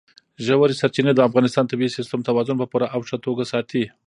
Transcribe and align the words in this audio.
ژورې 0.45 0.75
سرچینې 0.81 1.13
د 1.15 1.19
افغانستان 1.27 1.63
د 1.65 1.69
طبعي 1.71 1.89
سیسټم 1.97 2.19
توازن 2.27 2.55
په 2.59 2.67
پوره 2.71 2.87
او 2.95 2.99
ښه 3.07 3.17
توګه 3.25 3.43
ساتي. 3.51 3.83